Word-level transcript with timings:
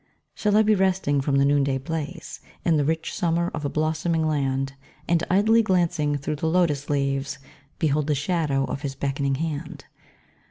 Shall 0.33 0.57
I 0.57 0.63
be 0.63 0.73
resting 0.73 1.21
from 1.21 1.35
the 1.35 1.45
noonday 1.45 1.77
blaze, 1.77 2.39
In 2.65 2.75
the 2.77 2.83
rich 2.83 3.13
summer 3.13 3.51
of 3.53 3.65
a 3.65 3.69
blossoming 3.69 4.25
land, 4.27 4.73
And 5.07 5.23
idly 5.29 5.61
glancing 5.61 6.17
through 6.17 6.37
the 6.37 6.47
lotus 6.49 6.89
leaves, 6.89 7.37
Behold 7.77 8.07
the 8.07 8.15
shadow 8.15 8.63
of 8.63 8.81
his 8.81 8.95
beckoning 8.95 9.35
hand? 9.35 9.85